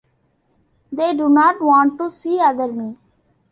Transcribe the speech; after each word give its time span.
They 0.91 1.13
do 1.13 1.29
not 1.29 1.61
want 1.61 1.99
to 1.99 2.09
see 2.09 2.39
other 2.39 2.71
me. 2.71 2.97